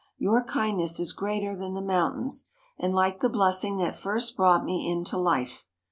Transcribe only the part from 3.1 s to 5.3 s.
the blessing that first brought me into